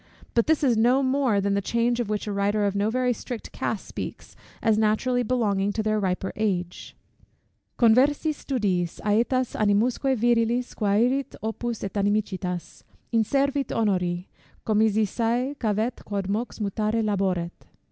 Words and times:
But 0.33 0.47
this 0.47 0.63
is 0.63 0.75
no 0.77 1.03
more 1.03 1.39
than 1.39 1.53
the 1.53 1.61
change 1.61 1.99
of 1.99 2.09
which 2.09 2.25
a 2.25 2.31
writer 2.31 2.65
of 2.65 2.75
no 2.75 2.89
very 2.89 3.13
strict 3.13 3.51
cast 3.51 3.85
speaks, 3.85 4.35
as 4.59 4.75
naturally 4.75 5.21
belonging 5.21 5.71
to 5.73 5.83
their 5.83 5.99
riper 5.99 6.33
age: 6.35 6.95
Conversis 7.77 8.43
studiis, 8.43 8.99
ætas 9.01 9.55
animusque 9.55 10.15
virilis 10.17 10.73
Quærit 10.73 11.35
opus, 11.43 11.81
& 11.83 11.83
amicitias: 11.93 12.81
inservit 13.13 13.67
honori: 13.67 14.25
Commisisse 14.65 15.59
cavet, 15.59 16.03
quod 16.03 16.27
mox 16.27 16.57
mutare 16.57 17.03
laboret. 17.03 17.51